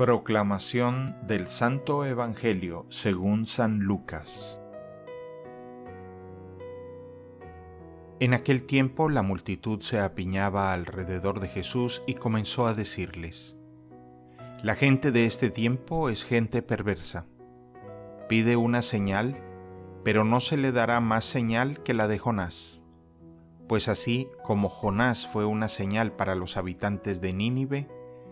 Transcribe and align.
Proclamación 0.00 1.14
del 1.26 1.50
Santo 1.50 2.06
Evangelio 2.06 2.86
según 2.88 3.44
San 3.44 3.80
Lucas 3.80 4.58
En 8.18 8.32
aquel 8.32 8.64
tiempo 8.64 9.10
la 9.10 9.20
multitud 9.20 9.82
se 9.82 10.00
apiñaba 10.00 10.72
alrededor 10.72 11.38
de 11.40 11.48
Jesús 11.48 12.02
y 12.06 12.14
comenzó 12.14 12.66
a 12.66 12.72
decirles, 12.72 13.58
La 14.62 14.74
gente 14.74 15.12
de 15.12 15.26
este 15.26 15.50
tiempo 15.50 16.08
es 16.08 16.24
gente 16.24 16.62
perversa. 16.62 17.26
Pide 18.26 18.56
una 18.56 18.80
señal, 18.80 19.36
pero 20.02 20.24
no 20.24 20.40
se 20.40 20.56
le 20.56 20.72
dará 20.72 21.00
más 21.00 21.26
señal 21.26 21.82
que 21.82 21.92
la 21.92 22.08
de 22.08 22.18
Jonás. 22.18 22.82
Pues 23.68 23.86
así 23.86 24.30
como 24.44 24.70
Jonás 24.70 25.26
fue 25.26 25.44
una 25.44 25.68
señal 25.68 26.12
para 26.12 26.36
los 26.36 26.56
habitantes 26.56 27.20
de 27.20 27.34
Nínive, 27.34 27.99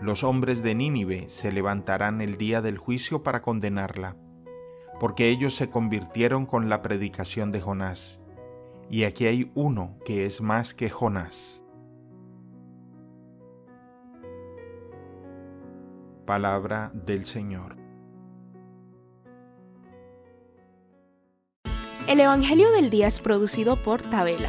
los 0.00 0.24
hombres 0.24 0.62
de 0.62 0.74
Nínive 0.74 1.28
se 1.28 1.50
levantarán 1.50 2.20
el 2.20 2.36
día 2.36 2.60
del 2.60 2.78
juicio 2.78 3.22
para 3.22 3.42
condenarla, 3.42 4.16
porque 5.00 5.28
ellos 5.28 5.54
se 5.54 5.70
convirtieron 5.70 6.46
con 6.46 6.68
la 6.68 6.82
predicación 6.82 7.52
de 7.52 7.60
Jonás. 7.60 8.20
Y 8.90 9.04
aquí 9.04 9.26
hay 9.26 9.50
uno 9.54 9.98
que 10.04 10.26
es 10.26 10.40
más 10.40 10.74
que 10.74 10.90
Jonás. 10.90 11.64
Palabra 16.24 16.90
del 16.92 17.24
Señor. 17.24 17.76
El 22.06 22.20
Evangelio 22.20 22.70
del 22.70 22.90
Día 22.90 23.08
es 23.08 23.18
producido 23.18 23.82
por 23.82 24.00
Tabela, 24.02 24.48